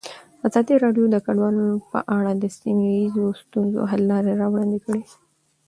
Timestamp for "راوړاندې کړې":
4.41-5.01